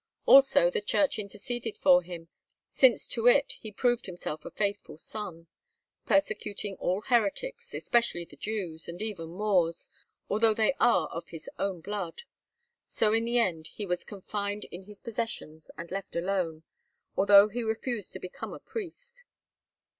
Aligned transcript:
Also 0.25 0.71
the 0.71 0.81
Church 0.81 1.19
interceded 1.19 1.77
for 1.77 2.01
him, 2.01 2.27
since 2.67 3.07
to 3.07 3.27
it 3.27 3.53
he 3.61 3.71
proved 3.71 4.07
himself 4.07 4.43
a 4.43 4.49
faithful 4.49 4.97
son, 4.97 5.45
persecuting 6.07 6.75
all 6.77 7.01
heretics, 7.01 7.71
especially 7.75 8.25
the 8.25 8.35
Jews, 8.35 8.89
and 8.89 8.99
even 8.99 9.29
Moors, 9.29 9.89
although 10.27 10.55
they 10.55 10.73
are 10.79 11.07
of 11.09 11.29
his 11.29 11.47
own 11.59 11.81
blood. 11.81 12.23
So 12.87 13.13
in 13.13 13.25
the 13.25 13.37
end 13.37 13.67
he 13.67 13.85
was 13.85 14.03
confirmed 14.03 14.63
in 14.71 14.85
his 14.85 15.01
possessions 15.01 15.69
and 15.77 15.91
left 15.91 16.15
alone, 16.15 16.63
although 17.15 17.47
he 17.49 17.61
refused 17.61 18.11
to 18.13 18.19
become 18.19 18.53
a 18.53 18.59
priest. 18.59 19.23